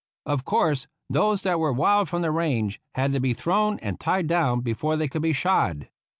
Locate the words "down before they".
4.25-5.07